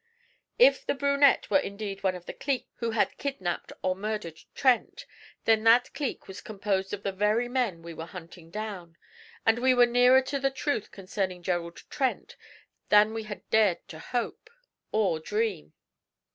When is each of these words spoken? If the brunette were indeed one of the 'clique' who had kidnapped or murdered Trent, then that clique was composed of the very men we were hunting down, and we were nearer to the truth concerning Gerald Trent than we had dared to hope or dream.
If 0.57 0.83
the 0.83 0.95
brunette 0.95 1.51
were 1.51 1.59
indeed 1.59 2.01
one 2.01 2.15
of 2.15 2.25
the 2.25 2.33
'clique' 2.33 2.71
who 2.77 2.89
had 2.89 3.19
kidnapped 3.19 3.71
or 3.83 3.95
murdered 3.95 4.39
Trent, 4.55 5.05
then 5.45 5.63
that 5.65 5.93
clique 5.93 6.27
was 6.27 6.41
composed 6.41 6.91
of 6.91 7.03
the 7.03 7.11
very 7.11 7.47
men 7.47 7.83
we 7.83 7.93
were 7.93 8.07
hunting 8.07 8.49
down, 8.49 8.97
and 9.45 9.59
we 9.59 9.75
were 9.75 9.85
nearer 9.85 10.23
to 10.23 10.39
the 10.39 10.49
truth 10.49 10.89
concerning 10.89 11.43
Gerald 11.43 11.83
Trent 11.91 12.35
than 12.89 13.13
we 13.13 13.25
had 13.25 13.47
dared 13.51 13.87
to 13.89 13.99
hope 13.99 14.49
or 14.91 15.19
dream. 15.19 15.73